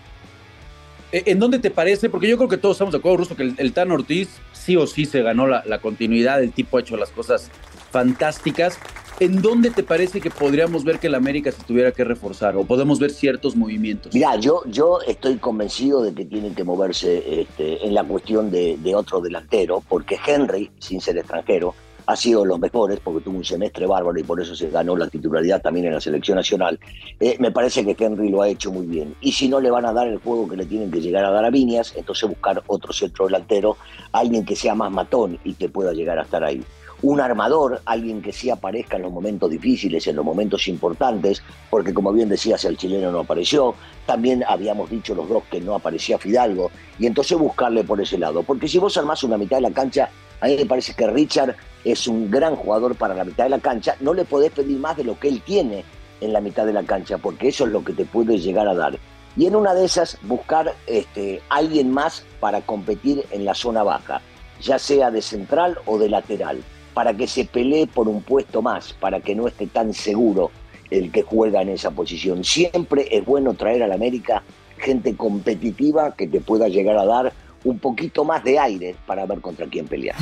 Eh, 1.15 1.23
¿En 1.27 1.39
dónde 1.39 1.59
te 1.59 1.71
parece? 1.71 2.09
Porque 2.09 2.27
yo 2.27 2.35
creo 2.35 2.49
que 2.49 2.57
todos 2.57 2.75
estamos 2.75 2.91
de 2.91 2.97
acuerdo, 2.97 3.19
Ruso, 3.19 3.37
que 3.37 3.53
el, 3.55 3.71
Tan 3.71 3.89
Ortiz 3.89 4.27
sí 4.51 4.75
o 4.75 4.85
sí 4.85 5.05
se 5.05 5.21
ganó 5.21 5.47
la, 5.47 5.63
la 5.65 5.79
continuidad, 5.79 6.43
el 6.43 6.51
tipo 6.51 6.75
ha 6.75 6.81
hecho 6.81 6.97
las 6.97 7.09
cosas 7.09 7.49
fantásticas. 7.89 8.77
¿En 9.21 9.41
dónde 9.41 9.69
te 9.69 9.81
parece 9.81 10.19
que 10.19 10.29
podríamos 10.29 10.83
ver 10.83 10.99
que 10.99 11.07
el 11.07 11.15
América 11.15 11.49
se 11.49 11.63
tuviera 11.63 11.93
que 11.93 12.03
reforzar 12.03 12.57
o 12.57 12.65
podemos 12.65 12.99
ver 12.99 13.11
ciertos 13.11 13.55
movimientos? 13.55 14.13
Mira, 14.13 14.35
yo, 14.35 14.63
yo 14.65 14.99
estoy 15.07 15.37
convencido 15.37 16.03
de 16.03 16.13
que 16.13 16.25
tienen 16.25 16.53
que 16.53 16.65
moverse 16.65 17.43
este, 17.43 17.87
en 17.87 17.93
la 17.93 18.03
cuestión 18.03 18.51
de, 18.51 18.77
otro 18.93 19.21
delantero, 19.21 19.81
porque 19.87 20.19
Henry, 20.27 20.69
sin 20.79 20.99
ser 20.99 21.17
extranjero, 21.17 21.75
ha 22.07 22.15
sido 22.15 22.45
los 22.45 22.59
mejores 22.59 22.99
porque 22.99 23.23
tuvo 23.23 23.37
un 23.37 23.45
semestre 23.45 23.85
bárbaro 23.85 24.19
y 24.19 24.23
por 24.23 24.41
eso 24.41 24.55
se 24.55 24.69
ganó 24.69 24.95
la 24.95 25.07
titularidad 25.07 25.61
también 25.61 25.87
en 25.87 25.93
la 25.93 26.01
selección 26.01 26.37
nacional. 26.37 26.79
Eh, 27.19 27.37
me 27.39 27.51
parece 27.51 27.85
que 27.85 27.95
Henry 27.97 28.29
lo 28.29 28.41
ha 28.41 28.49
hecho 28.49 28.71
muy 28.71 28.85
bien. 28.85 29.15
Y 29.21 29.31
si 29.31 29.47
no 29.47 29.59
le 29.59 29.71
van 29.71 29.85
a 29.85 29.93
dar 29.93 30.07
el 30.07 30.19
juego 30.19 30.47
que 30.47 30.57
le 30.57 30.65
tienen 30.65 30.91
que 30.91 31.01
llegar 31.01 31.25
a 31.25 31.31
dar 31.31 31.45
a 31.45 31.49
Viñas, 31.49 31.93
entonces 31.95 32.29
buscar 32.29 32.61
otro 32.67 32.93
centro 32.93 33.25
delantero, 33.25 33.77
alguien 34.11 34.45
que 34.45 34.55
sea 34.55 34.75
más 34.75 34.91
matón 34.91 35.39
y 35.43 35.53
que 35.53 35.69
pueda 35.69 35.93
llegar 35.93 36.19
a 36.19 36.23
estar 36.23 36.43
ahí 36.43 36.63
un 37.01 37.21
armador, 37.21 37.81
alguien 37.85 38.21
que 38.21 38.31
sí 38.31 38.49
aparezca 38.49 38.95
en 38.95 39.03
los 39.03 39.11
momentos 39.11 39.49
difíciles, 39.49 40.07
en 40.07 40.15
los 40.15 40.25
momentos 40.25 40.67
importantes, 40.67 41.43
porque 41.69 41.93
como 41.93 42.11
bien 42.11 42.29
decías, 42.29 42.63
el 42.65 42.77
chileno 42.77 43.11
no 43.11 43.19
apareció, 43.19 43.75
también 44.05 44.43
habíamos 44.47 44.89
dicho 44.89 45.13
los 45.13 45.27
dos 45.27 45.43
que 45.51 45.61
no 45.61 45.75
aparecía 45.75 46.17
Fidalgo, 46.17 46.71
y 46.97 47.05
entonces 47.05 47.37
buscarle 47.37 47.83
por 47.83 47.99
ese 48.01 48.17
lado, 48.17 48.43
porque 48.43 48.67
si 48.67 48.79
vos 48.79 48.97
armás 48.97 49.23
una 49.23 49.37
mitad 49.37 49.57
de 49.57 49.61
la 49.61 49.71
cancha, 49.71 50.09
a 50.41 50.47
mí 50.47 50.55
me 50.57 50.65
parece 50.65 50.93
que 50.93 51.07
Richard 51.07 51.55
es 51.83 52.07
un 52.07 52.29
gran 52.29 52.55
jugador 52.55 52.95
para 52.95 53.13
la 53.13 53.23
mitad 53.23 53.45
de 53.45 53.51
la 53.51 53.59
cancha, 53.59 53.95
no 53.99 54.13
le 54.13 54.25
podés 54.25 54.51
pedir 54.51 54.77
más 54.79 54.97
de 54.97 55.03
lo 55.03 55.19
que 55.19 55.27
él 55.27 55.41
tiene 55.41 55.83
en 56.21 56.33
la 56.33 56.41
mitad 56.41 56.65
de 56.65 56.73
la 56.73 56.83
cancha, 56.83 57.17
porque 57.17 57.49
eso 57.49 57.65
es 57.65 57.71
lo 57.71 57.83
que 57.83 57.93
te 57.93 58.05
puede 58.05 58.37
llegar 58.37 58.67
a 58.67 58.73
dar. 58.73 58.97
Y 59.37 59.45
en 59.47 59.55
una 59.55 59.73
de 59.73 59.85
esas 59.85 60.17
buscar 60.23 60.73
este, 60.87 61.41
alguien 61.49 61.91
más 61.91 62.23
para 62.39 62.61
competir 62.61 63.25
en 63.31 63.45
la 63.45 63.53
zona 63.53 63.83
baja, 63.83 64.21
ya 64.61 64.79
sea 64.79 65.11
de 65.11 65.21
central 65.21 65.77
o 65.85 65.97
de 65.97 66.09
lateral 66.09 66.63
para 66.95 67.13
que 67.13 67.27
se 67.27 67.43
pelee 67.43 67.87
por 67.87 68.07
un 68.07 68.23
puesto 68.23 68.61
más, 68.61 68.93
para 68.93 69.19
que 69.19 69.35
no 69.35 69.47
esté 69.47 69.67
tan 69.67 69.93
seguro 69.93 70.49
el 70.89 71.11
que 71.11 71.23
juega 71.23 71.61
en 71.61 71.69
esa 71.69 71.91
posición. 71.91 72.43
Siempre 72.43 73.07
es 73.11 73.25
bueno 73.25 73.53
traer 73.53 73.83
a 73.83 73.87
la 73.87 73.95
América 73.95 74.43
gente 74.77 75.15
competitiva 75.15 76.15
que 76.15 76.27
te 76.27 76.39
pueda 76.39 76.69
llegar 76.69 76.97
a 76.97 77.05
dar 77.05 77.33
un 77.65 77.79
poquito 77.79 78.23
más 78.23 78.43
de 78.43 78.57
aire 78.57 78.95
para 79.05 79.25
ver 79.25 79.41
contra 79.41 79.67
quién 79.67 79.87
peleas. 79.87 80.17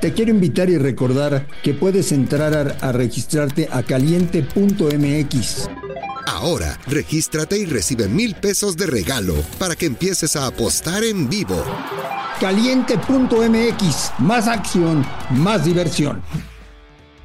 Te 0.00 0.12
quiero 0.12 0.30
invitar 0.30 0.70
y 0.70 0.78
recordar 0.78 1.48
que 1.62 1.74
puedes 1.74 2.12
entrar 2.12 2.54
a, 2.54 2.60
a 2.86 2.92
registrarte 2.92 3.68
a 3.72 3.82
caliente.mx. 3.82 5.68
Ahora, 6.26 6.78
regístrate 6.86 7.58
y 7.58 7.64
recibe 7.64 8.08
mil 8.08 8.34
pesos 8.34 8.76
de 8.76 8.86
regalo 8.86 9.34
para 9.58 9.74
que 9.74 9.86
empieces 9.86 10.36
a 10.36 10.46
apostar 10.46 11.02
en 11.02 11.28
vivo 11.28 11.64
caliente.mx. 12.40 14.12
Más 14.18 14.48
acción, 14.48 15.04
más 15.30 15.64
diversión. 15.64 16.22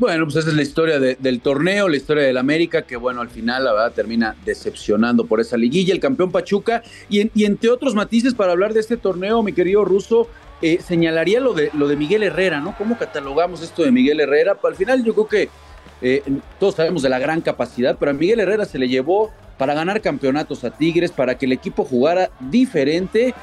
Bueno, 0.01 0.25
pues 0.25 0.37
esa 0.37 0.49
es 0.49 0.55
la 0.55 0.63
historia 0.63 0.99
del 0.99 1.41
torneo, 1.41 1.87
la 1.87 1.95
historia 1.95 2.23
del 2.23 2.37
América, 2.37 2.81
que 2.81 2.95
bueno, 2.95 3.21
al 3.21 3.29
final 3.29 3.65
la 3.65 3.71
verdad 3.71 3.91
termina 3.91 4.35
decepcionando 4.43 5.27
por 5.27 5.39
esa 5.39 5.57
liguilla, 5.57 5.93
el 5.93 5.99
campeón 5.99 6.31
Pachuca, 6.31 6.81
y, 7.07 7.29
entre 7.45 7.69
otros 7.69 7.93
matices 7.93 8.33
para 8.33 8.51
hablar 8.51 8.73
de 8.73 8.79
este 8.79 8.97
torneo, 8.97 9.43
mi 9.43 9.53
querido 9.53 9.85
Ruso, 9.85 10.27
eh, 10.63 10.79
señalaría 10.83 11.39
lo 11.39 11.53
de, 11.53 11.69
lo 11.75 11.87
de 11.87 11.97
Miguel 11.97 12.23
Herrera, 12.23 12.59
¿no? 12.59 12.75
¿Cómo 12.79 12.97
catalogamos 12.97 13.61
esto 13.61 13.83
de 13.83 13.91
Miguel 13.91 14.19
Herrera? 14.19 14.55
Pues, 14.55 14.71
al 14.71 14.77
final 14.79 15.03
yo 15.03 15.13
creo 15.13 15.27
que 15.27 15.49
eh, 16.01 16.23
todos 16.59 16.73
sabemos 16.73 17.03
de 17.03 17.09
la 17.09 17.19
gran 17.19 17.41
capacidad, 17.41 17.95
pero 17.99 18.09
a 18.09 18.15
Miguel 18.15 18.39
Herrera 18.39 18.65
se 18.65 18.79
le 18.79 18.89
llevó 18.89 19.29
para 19.59 19.75
ganar 19.75 20.01
campeonatos 20.01 20.63
a 20.63 20.71
Tigres, 20.71 21.11
para 21.11 21.37
que 21.37 21.45
el 21.45 21.51
equipo 21.51 21.85
jugara 21.85 22.31
diferente 22.39 23.35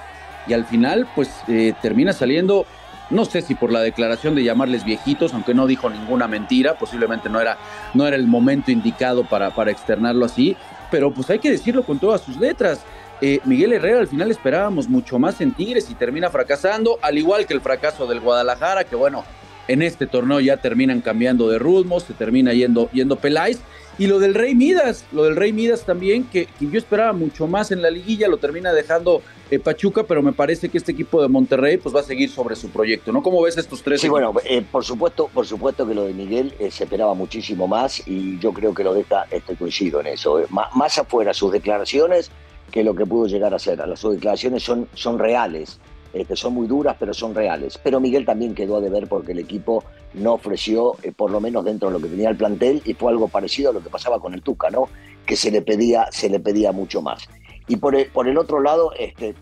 y 0.49 0.55
al 0.55 0.65
final 0.65 1.09
pues 1.15 1.31
eh, 1.47 1.73
termina 1.81 2.13
saliendo, 2.13 2.67
no 3.11 3.25
sé 3.25 3.43
si 3.43 3.55
por 3.55 3.73
la 3.73 3.81
declaración 3.81 4.35
de 4.35 4.45
llamarles 4.45 4.85
viejitos, 4.85 5.35
aunque 5.35 5.55
no 5.55 5.67
dijo 5.67 5.91
ninguna 5.91 6.29
mentira, 6.29 6.79
posiblemente 6.79 7.29
no 7.29 7.41
era, 7.41 7.59
no 7.95 8.07
era 8.07 8.17
el 8.17 8.27
momento 8.27 8.71
indicado 8.71 9.25
para, 9.25 9.51
para 9.51 9.71
externarlo 9.71 10.25
así, 10.25 10.57
pero 10.91 11.13
pues 11.13 11.31
hay 11.31 11.39
que 11.39 11.51
decirlo 11.51 11.85
con 11.85 11.99
todas 11.99 12.21
sus 12.21 12.37
letras. 12.37 12.81
Eh, 13.21 13.41
Miguel 13.45 13.73
Herrera 13.73 13.99
al 14.01 14.09
final 14.09 14.31
esperábamos 14.31 14.89
mucho 14.89 15.19
más 15.19 15.41
en 15.41 15.53
Tigres 15.53 15.91
y 15.91 15.95
termina 15.95 16.31
fracasando, 16.31 16.99
al 17.03 17.19
igual 17.19 17.47
que 17.47 17.55
el 17.55 17.61
fracaso 17.61 18.07
del 18.07 18.21
Guadalajara, 18.21 18.85
que 18.85 18.95
bueno, 18.95 19.25
en 19.69 19.83
este 19.83 20.07
torneo 20.07 20.41
ya 20.41 20.57
terminan 20.57 21.01
cambiando 21.01 21.49
de 21.49 21.59
ritmo, 21.59 22.01
se 22.01 22.15
termina 22.15 22.53
yendo, 22.53 22.91
yendo 22.91 23.17
Peláez. 23.17 23.61
Y 23.99 24.07
lo 24.07 24.21
del 24.21 24.35
Rey 24.35 24.55
Midas, 24.55 25.05
lo 25.13 25.25
del 25.25 25.35
Rey 25.35 25.53
Midas 25.53 25.85
también, 25.85 26.25
que, 26.25 26.49
yo 26.61 26.79
esperaba 26.79 27.13
mucho 27.13 27.49
más 27.49 27.73
en 27.73 27.83
la 27.83 27.91
liguilla, 27.91 28.29
lo 28.29 28.39
termina 28.39 28.73
dejando 28.73 29.23
eh, 29.51 29.59
Pachuca, 29.59 30.03
pero 30.03 30.23
me 30.23 30.33
parece 30.33 30.69
que 30.69 30.79
este 30.79 30.93
equipo 30.93 31.23
de 31.23 31.29
Monterrey 31.29 31.77
pues 31.79 31.95
va 31.95 32.01
a 32.01 32.05
seguir 32.05 32.31
sobre 32.31 32.57
su 32.57 32.69
proyecto, 32.71 33.13
¿no? 33.13 33.23
¿Cómo 33.23 33.43
ves 33.43 33.57
estos 33.57 33.83
tres? 33.83 34.01
Sí, 34.01 34.09
bueno, 34.09 34.33
eh, 34.45 34.63
por 34.63 34.85
supuesto, 34.85 35.29
por 35.33 35.47
supuesto 35.47 35.87
que 35.87 35.95
lo 35.95 36.05
de 36.05 36.13
Miguel 36.13 36.55
eh, 36.59 36.71
se 36.71 36.85
esperaba 36.85 37.15
muchísimo 37.15 37.67
más 37.67 38.07
y 38.07 38.39
yo 38.39 38.53
creo 38.53 38.75
que 38.75 38.85
lo 38.85 38.95
de 38.95 39.01
esta, 39.01 39.27
este 39.31 39.57
coincido 39.57 40.01
en 40.01 40.09
eso. 40.09 40.41
más 40.51 40.99
afuera 40.99 41.33
sus 41.33 41.53
declaraciones 41.53 42.31
que 42.71 42.85
lo 42.85 42.95
que 42.95 43.07
pudo 43.07 43.27
llegar 43.27 43.55
a 43.55 43.59
ser. 43.59 43.79
Las 43.79 44.01
sus 44.01 44.15
declaraciones 44.15 44.63
son, 44.63 44.89
son 44.95 45.19
reales, 45.19 45.81
este, 46.13 46.37
son 46.37 46.55
muy 46.55 46.67
duras, 46.67 46.97
pero 46.99 47.13
son 47.15 47.35
reales. 47.35 47.79
Pero 47.83 48.01
Miguel 48.01 48.25
también 48.25 48.55
quedó 48.55 48.77
a 48.77 48.81
deber 48.81 49.09
porque 49.09 49.33
el 49.33 49.39
equipo 49.39 49.85
no 50.15 50.35
ofreció, 50.35 50.95
eh, 51.03 51.13
por 51.13 51.31
lo 51.31 51.41
menos 51.41 51.65
dentro 51.65 51.89
de 51.89 51.95
lo 51.95 52.01
que 52.01 52.09
tenía 52.09 52.31
el 52.31 52.37
plantel, 52.37 52.83
y 52.85 52.95
fue 52.95 53.13
algo 53.13 53.29
parecido 53.29 53.71
a 53.71 53.73
lo 53.73 53.83
que 53.83 53.91
pasaba 53.91 54.21
con 54.21 54.35
el 54.35 54.43
Tuca, 54.43 54.71
¿no? 54.71 54.89
Que 55.27 55.37
se 55.37 55.51
le 55.51 55.63
pedía, 55.63 56.07
se 56.11 56.29
le 56.29 56.41
pedía 56.41 56.73
mucho 56.73 57.03
más. 57.03 57.29
Y 57.69 57.77
por 57.77 57.95
el, 57.95 58.07
por 58.07 58.27
el 58.27 58.39
otro 58.39 58.61
lado, 58.61 58.93
este, 58.99 59.35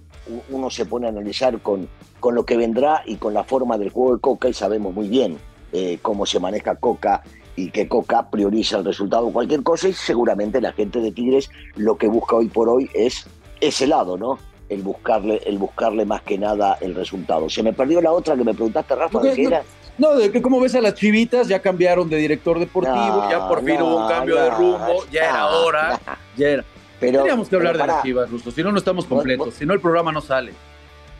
uno 0.50 0.70
se 0.70 0.84
pone 0.84 1.06
a 1.06 1.10
analizar 1.10 1.60
con, 1.60 1.88
con 2.20 2.34
lo 2.34 2.44
que 2.44 2.56
vendrá 2.56 3.02
y 3.06 3.16
con 3.16 3.32
la 3.32 3.44
forma 3.44 3.78
del 3.78 3.90
juego 3.90 4.14
de 4.14 4.20
Coca, 4.20 4.48
y 4.48 4.52
sabemos 4.52 4.92
muy 4.92 5.08
bien 5.08 5.38
eh, 5.72 5.98
cómo 6.02 6.26
se 6.26 6.40
maneja 6.40 6.74
Coca 6.74 7.22
y 7.54 7.70
que 7.70 7.88
Coca 7.88 8.28
prioriza 8.30 8.78
el 8.78 8.84
resultado 8.84 9.32
cualquier 9.32 9.62
cosa, 9.62 9.88
y 9.88 9.92
seguramente 9.92 10.60
la 10.60 10.72
gente 10.72 11.00
de 11.00 11.12
Tigres 11.12 11.48
lo 11.76 11.96
que 11.96 12.08
busca 12.08 12.36
hoy 12.36 12.48
por 12.48 12.68
hoy 12.68 12.90
es 12.92 13.26
ese 13.60 13.86
lado, 13.86 14.18
¿no? 14.18 14.38
El 14.68 14.82
buscarle, 14.82 15.40
el 15.46 15.58
buscarle 15.58 16.04
más 16.04 16.22
que 16.22 16.36
nada 16.36 16.76
el 16.80 16.94
resultado. 16.94 17.48
Se 17.48 17.62
me 17.62 17.72
perdió 17.72 18.00
la 18.00 18.12
otra 18.12 18.36
que 18.36 18.42
me 18.42 18.52
preguntaste, 18.52 18.94
Rafa, 18.96 19.20
¿de 19.20 19.34
qué 19.34 19.44
era? 19.44 19.62
No, 19.96 20.14
de 20.14 20.30
que 20.30 20.42
como 20.42 20.60
ves 20.60 20.74
a 20.74 20.80
las 20.82 20.94
chivitas, 20.94 21.48
ya 21.48 21.62
cambiaron 21.62 22.10
de 22.10 22.16
director 22.16 22.58
deportivo, 22.58 23.30
ya 23.30 23.48
por 23.48 23.64
fin 23.64 23.80
hubo 23.80 24.02
un 24.02 24.08
cambio 24.08 24.36
de 24.36 24.50
rumbo, 24.50 25.06
ya 25.10 25.24
era 25.24 25.46
hora, 25.46 26.00
ya 26.36 26.48
era. 26.48 26.64
Pero, 27.00 27.20
Teníamos 27.20 27.48
que 27.48 27.56
hablar 27.56 27.76
de 27.76 27.86
las 27.86 28.02
chivas, 28.02 28.30
Rusto, 28.30 28.50
si 28.50 28.62
no, 28.62 28.72
no 28.72 28.78
estamos 28.78 29.04
completos, 29.04 29.54
si 29.54 29.66
no, 29.66 29.74
el 29.74 29.80
programa 29.80 30.12
no 30.12 30.20
sale. 30.20 30.52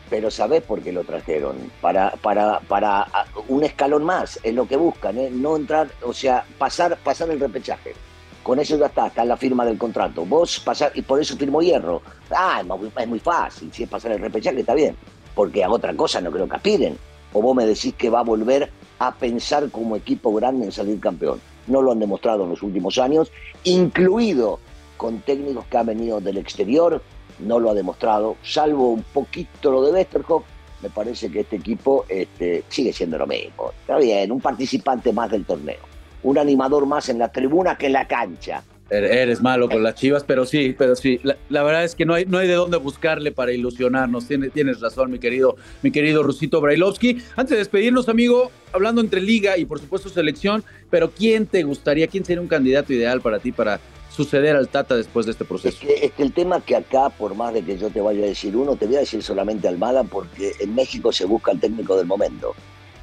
Pero 0.09 0.31
¿sabés 0.31 0.63
por 0.63 0.81
qué 0.81 0.91
lo 0.91 1.03
trajeron? 1.03 1.55
Para, 1.81 2.11
para, 2.11 2.59
para 2.61 3.01
ah, 3.01 3.25
un 3.49 3.63
escalón 3.63 4.03
más, 4.05 4.39
es 4.41 4.53
lo 4.53 4.67
que 4.67 4.77
buscan, 4.77 5.17
¿eh? 5.17 5.29
no 5.31 5.55
entrar, 5.55 5.89
o 6.01 6.13
sea, 6.13 6.45
pasar, 6.57 6.97
pasar 7.03 7.29
el 7.29 7.39
repechaje. 7.39 7.93
Con 8.41 8.59
eso 8.59 8.77
ya 8.77 8.85
está, 8.85 9.07
está 9.07 9.23
en 9.23 9.27
la 9.27 9.37
firma 9.37 9.65
del 9.65 9.77
contrato. 9.77 10.25
Vos 10.25 10.61
pasar, 10.61 10.91
y 10.95 11.01
por 11.01 11.19
eso 11.19 11.35
firmó 11.35 11.61
Hierro. 11.61 12.01
Ah, 12.31 12.63
es 12.97 13.07
muy 13.07 13.19
fácil, 13.19 13.71
si 13.73 13.83
es 13.83 13.89
pasar 13.89 14.13
el 14.13 14.19
repechaje 14.19 14.61
está 14.61 14.73
bien, 14.73 14.95
porque 15.35 15.63
a 15.63 15.69
otra 15.69 15.93
cosa 15.93 16.21
no 16.21 16.31
creo 16.31 16.47
que 16.47 16.55
aspiren 16.55 16.97
o 17.33 17.41
vos 17.41 17.55
me 17.55 17.65
decís 17.65 17.93
que 17.95 18.09
va 18.09 18.19
a 18.19 18.23
volver 18.23 18.71
a 18.99 19.13
pensar 19.13 19.69
como 19.69 19.95
equipo 19.95 20.33
grande 20.33 20.65
en 20.65 20.71
salir 20.71 20.99
campeón. 20.99 21.39
No 21.67 21.81
lo 21.81 21.91
han 21.91 21.99
demostrado 21.99 22.43
en 22.43 22.51
los 22.51 22.63
últimos 22.63 22.97
años, 22.97 23.31
incluido 23.63 24.59
con 24.97 25.21
técnicos 25.21 25.65
que 25.67 25.77
han 25.77 25.85
venido 25.85 26.19
del 26.19 26.37
exterior, 26.37 27.01
no 27.39 27.59
lo 27.59 27.71
ha 27.71 27.73
demostrado, 27.73 28.35
salvo 28.43 28.89
un 28.89 29.03
poquito 29.03 29.71
lo 29.71 29.83
de 29.83 29.91
Westerhoff, 29.91 30.43
me 30.81 30.89
parece 30.89 31.31
que 31.31 31.41
este 31.41 31.55
equipo 31.55 32.05
este, 32.07 32.63
sigue 32.69 32.93
siendo 32.93 33.17
lo 33.17 33.27
mismo. 33.27 33.71
Está 33.81 33.97
bien, 33.97 34.31
un 34.31 34.41
participante 34.41 35.11
más 35.11 35.31
del 35.31 35.45
torneo, 35.45 35.79
un 36.23 36.37
animador 36.37 36.85
más 36.85 37.09
en 37.09 37.19
la 37.19 37.31
tribuna 37.31 37.77
que 37.77 37.87
en 37.87 37.93
la 37.93 38.07
cancha. 38.07 38.63
Er, 38.89 39.03
eres 39.03 39.41
malo 39.41 39.67
con 39.67 39.83
las 39.83 39.95
chivas, 39.95 40.23
pero 40.23 40.45
sí, 40.45 40.73
pero 40.77 40.95
sí. 40.95 41.19
La, 41.49 41.63
verdad 41.63 41.83
es 41.83 41.93
que 41.93 42.05
no 42.05 42.13
hay, 42.13 42.25
no 42.25 42.37
hay 42.37 42.47
de 42.47 42.53
dónde 42.53 42.77
buscarle 42.77 43.33
para 43.33 43.51
ilusionarnos. 43.51 44.27
Tienes, 44.27 44.53
tienes 44.53 44.79
razón, 44.79 45.11
mi 45.11 45.19
querido, 45.19 45.57
mi 45.81 45.91
querido 45.91 46.23
Rusito 46.23 46.61
Brailovsky. 46.61 47.17
Antes 47.35 47.51
de 47.51 47.57
despedirnos, 47.57 48.07
amigo, 48.07 48.49
hablando 48.71 49.01
entre 49.01 49.19
liga 49.19 49.57
y 49.57 49.65
por 49.65 49.79
supuesto 49.79 50.07
selección, 50.07 50.63
pero 50.89 51.11
¿quién 51.11 51.47
te 51.47 51.63
gustaría, 51.63 52.07
quién 52.07 52.23
sería 52.23 52.41
un 52.41 52.47
candidato 52.47 52.93
ideal 52.93 53.19
para 53.19 53.39
ti 53.39 53.51
para 53.51 53.81
suceder 54.17 54.55
al 54.55 54.67
Tata 54.67 54.95
después 54.95 55.27
de 55.27 55.31
este 55.31 55.45
proceso? 55.45 55.77
Es 55.87 56.11
que, 56.11 56.23
el 56.23 56.33
tema 56.33 56.59
que 56.59 56.75
acá, 56.75 57.09
por 57.09 57.35
más 57.35 57.53
de 57.53 57.63
que 57.63 57.77
yo 57.77 57.89
te 57.91 58.01
vaya 58.01 58.23
a 58.23 58.27
decir 58.27 58.57
uno, 58.57 58.75
te 58.75 58.87
voy 58.87 58.95
a 58.95 58.99
decir 58.99 59.21
solamente 59.21 59.67
Almada 59.67 60.03
porque 60.03 60.53
en 60.59 60.73
México 60.73 61.11
se 61.11 61.25
busca 61.25 61.51
el 61.51 61.59
técnico 61.59 61.95
del 61.95 62.07
momento. 62.07 62.55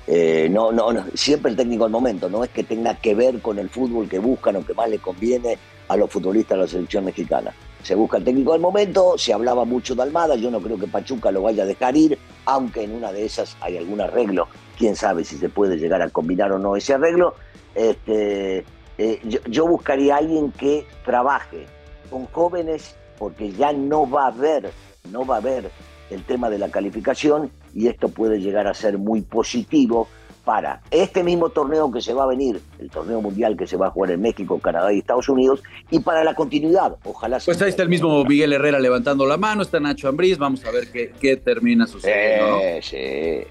Eh, 0.07 0.49
no, 0.51 0.73
no, 0.73 0.93
no, 0.93 1.05
siempre 1.15 1.53
el 1.53 1.57
técnico 1.57 1.85
del 1.85 1.93
momento, 1.93 2.29
no 2.29 2.45
es 2.45 2.51
que 2.51 2.65
tenga 2.65 2.97
que 2.97 3.15
ver 3.15 3.41
con 3.41 3.59
el 3.59 3.71
fútbol 3.71 4.09
que 4.09 4.19
buscan 4.19 4.57
o 4.57 4.67
que 4.67 4.75
más 4.75 4.91
le 4.91 4.99
conviene 4.99 5.57
a 5.89 5.97
los 5.97 6.11
futbolistas 6.11 6.59
de 6.59 6.65
la 6.65 6.69
selección 6.69 7.05
mexicana. 7.05 7.55
Se 7.83 7.95
busca 7.95 8.17
el 8.17 8.25
técnico 8.25 8.53
del 8.53 8.61
momento, 8.61 9.15
se 9.17 9.33
hablaba 9.33 9.65
mucho 9.65 9.95
de 9.95 10.03
Almada, 10.03 10.35
yo 10.35 10.51
no 10.51 10.61
creo 10.61 10.79
que 10.79 10.89
Pachuca 10.89 11.31
lo 11.31 11.43
vaya 11.43 11.63
a 11.63 11.67
dejar 11.67 11.97
ir, 11.97 12.19
aunque 12.45 12.83
en 12.83 12.93
una 12.93 13.13
de 13.13 13.25
esas 13.25 13.57
hay 13.61 13.77
algún 13.77 14.01
arreglo, 14.01 14.49
quién 14.77 14.97
sabe 14.97 15.25
si 15.25 15.39
se 15.39 15.49
puede 15.49 15.79
llegar 15.79 16.03
a 16.03 16.11
combinar 16.11 16.51
o 16.53 16.59
no 16.59 16.77
ese 16.77 16.95
arreglo. 16.95 17.35
Este, 17.75 18.65
eh, 18.99 19.21
yo, 19.47 19.67
buscaría 19.67 20.15
a 20.15 20.19
alguien 20.19 20.53
que 20.53 20.87
trabaje 21.05 21.67
con 22.11 22.27
jóvenes 22.27 22.97
porque 23.19 23.53
ya 23.53 23.73
no 23.73 24.09
va 24.09 24.25
a 24.25 24.29
haber, 24.29 24.71
no 25.11 25.27
va 25.27 25.37
a 25.37 25.39
haber 25.39 25.71
el 26.11 26.23
tema 26.25 26.51
de 26.51 26.59
la 26.59 26.71
calificación 26.71 27.51
y 27.75 27.89
esto 27.89 28.09
puede 28.09 28.41
llegar 28.41 28.67
a 28.67 28.75
ser 28.75 28.99
muy 28.99 29.23
positivo 29.23 30.09
para 30.45 30.83
este 30.91 31.25
mismo 31.25 31.49
torneo 31.49 31.91
que 31.91 32.03
se 32.03 32.13
va 32.13 32.25
a 32.25 32.27
venir, 32.27 32.61
el 32.79 32.91
torneo 32.91 33.21
mundial 33.23 33.57
que 33.57 33.67
se 33.67 33.77
va 33.77 33.87
a 33.87 33.91
jugar 33.91 34.11
en 34.11 34.21
México, 34.21 34.59
Canadá 34.59 34.93
y 34.93 34.99
Estados 34.99 35.29
Unidos, 35.29 35.63
y 35.91 36.01
para 36.01 36.23
la 36.23 36.35
continuidad, 36.35 36.97
ojalá. 37.05 37.39
Pues 37.45 37.61
ahí 37.63 37.71
está 37.71 37.83
el 37.83 37.89
mismo 37.89 38.23
Miguel 38.25 38.53
Herrera 38.53 38.79
levantando 38.79 39.27
la 39.27 39.39
mano, 39.39 39.63
está 39.63 39.81
Nacho 39.81 40.07
Ambriz, 40.07 40.37
vamos 40.37 40.65
a 40.67 40.71
ver 40.71 40.89
qué, 40.93 41.13
qué 41.19 41.37
termina 41.39 41.87
sucediendo. 41.87 42.61
sí. 42.83 43.45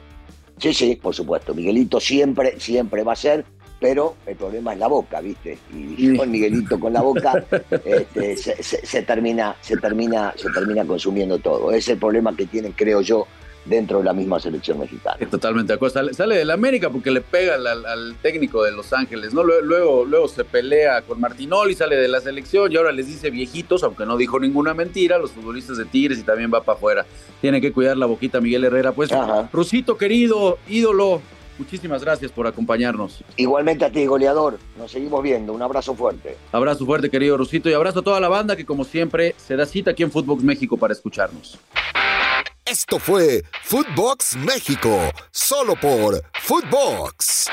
sí, 0.58 0.74
sí, 0.74 0.96
por 0.96 1.16
supuesto. 1.16 1.56
Miguelito 1.56 2.00
siempre, 2.00 2.60
siempre 2.60 3.04
va 3.04 3.14
a 3.14 3.18
ser, 3.18 3.44
pero 3.84 4.16
el 4.26 4.38
problema 4.38 4.72
es 4.72 4.80
la 4.80 4.88
boca, 4.88 5.20
¿viste? 5.20 5.58
Y 5.74 6.16
con 6.16 6.32
Miguelito 6.32 6.80
con 6.80 6.94
la 6.94 7.02
boca 7.02 7.44
este, 7.84 8.38
se, 8.38 9.02
termina, 9.02 9.58
se, 9.60 9.76
termina, 9.76 10.34
se 10.38 10.50
termina 10.52 10.86
consumiendo 10.86 11.38
todo. 11.38 11.70
Es 11.74 11.90
el 11.90 11.98
problema 11.98 12.34
que 12.34 12.46
tienen, 12.46 12.72
creo 12.72 13.02
yo, 13.02 13.28
dentro 13.66 13.98
de 13.98 14.06
la 14.06 14.14
misma 14.14 14.40
selección 14.40 14.80
mexicana. 14.80 15.18
Totalmente 15.30 15.74
de 15.74 15.76
acuerdo. 15.76 16.14
Sale, 16.14 16.38
del 16.38 16.52
América 16.52 16.90
porque 16.90 17.12
le 17.12 17.20
pega 17.20 17.56
al, 17.56 18.16
técnico 18.22 18.64
de 18.64 18.72
Los 18.72 18.94
Ángeles, 18.94 19.34
¿no? 19.34 19.44
Luego, 19.44 20.06
luego 20.06 20.30
se 20.30 20.46
pelea 20.46 21.02
con 21.02 21.20
Martinoli, 21.20 21.76
sale 21.76 21.98
de 21.98 22.08
la 22.08 22.22
selección 22.22 22.72
y 22.72 22.78
ahora 22.78 22.94
les 22.94 23.08
dice 23.08 23.32
viejitos, 23.32 23.84
aunque 23.84 24.06
no 24.06 24.16
dijo 24.16 24.40
ninguna 24.40 24.74
mentira, 24.74 25.18
los 25.18 25.32
futbolistas 25.32 25.76
de 25.76 25.84
Tigres 25.84 26.20
y 26.20 26.24
también 26.24 26.50
va 26.54 26.64
para 26.64 26.78
afuera. 26.78 27.06
Tiene 27.42 27.60
que 27.60 27.74
cuidar 27.74 27.98
la 27.98 28.06
boquita 28.06 28.40
Miguel 28.40 28.64
Herrera. 28.64 28.94
Pues, 28.94 29.10
Rusito 29.52 29.98
querido, 29.98 30.58
ídolo, 30.70 31.22
muchísimas 31.58 32.04
gracias 32.04 32.32
por 32.32 32.48
acompañarnos. 32.48 33.24
Igualmente 33.38 33.86
a 33.86 33.92
ti, 33.92 34.06
goleador. 34.06 34.60
Nos 34.78 34.92
seguimos 34.92 35.22
viendo. 35.24 35.54
Un 35.54 35.62
abrazo 35.62 35.96
fuerte. 35.96 36.38
Abrazo 36.52 36.86
fuerte, 36.86 37.10
querido 37.10 37.38
Rusito, 37.38 37.70
y 37.70 37.74
abrazo 37.74 38.00
a 38.00 38.04
toda 38.04 38.20
la 38.20 38.30
banda 38.30 38.56
que, 38.56 38.66
como 38.66 38.84
siempre, 38.84 39.36
se 39.38 39.56
da 39.56 39.66
cita 39.66 39.92
aquí 39.92 40.04
en 40.04 40.12
Footbox 40.12 40.44
México 40.44 40.78
para 40.78 40.94
escucharnos. 40.94 41.60
Esto 42.66 42.98
fue 42.98 43.44
Footbox 43.64 44.38
México, 44.38 44.98
solo 45.32 45.76
por 45.76 46.24
Footbox. 46.42 47.48